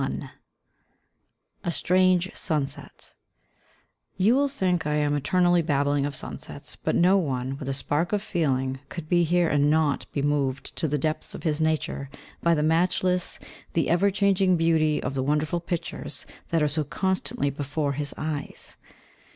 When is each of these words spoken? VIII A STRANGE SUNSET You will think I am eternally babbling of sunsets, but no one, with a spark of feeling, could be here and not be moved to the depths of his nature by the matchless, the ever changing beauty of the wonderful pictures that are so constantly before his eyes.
VIII 0.01 0.29
A 1.63 1.69
STRANGE 1.69 2.31
SUNSET 2.33 3.13
You 4.17 4.33
will 4.35 4.47
think 4.47 4.87
I 4.87 4.95
am 4.95 5.15
eternally 5.15 5.61
babbling 5.61 6.07
of 6.07 6.15
sunsets, 6.15 6.75
but 6.75 6.95
no 6.95 7.19
one, 7.19 7.55
with 7.59 7.69
a 7.69 7.73
spark 7.75 8.11
of 8.11 8.23
feeling, 8.23 8.79
could 8.89 9.07
be 9.07 9.23
here 9.23 9.47
and 9.47 9.69
not 9.69 10.11
be 10.11 10.23
moved 10.23 10.75
to 10.77 10.87
the 10.87 10.97
depths 10.97 11.35
of 11.35 11.43
his 11.43 11.61
nature 11.61 12.09
by 12.41 12.55
the 12.55 12.63
matchless, 12.63 13.37
the 13.73 13.89
ever 13.91 14.09
changing 14.09 14.57
beauty 14.57 15.03
of 15.03 15.13
the 15.13 15.21
wonderful 15.21 15.59
pictures 15.59 16.25
that 16.49 16.63
are 16.63 16.67
so 16.67 16.83
constantly 16.83 17.51
before 17.51 17.91
his 17.93 18.11
eyes. 18.17 18.77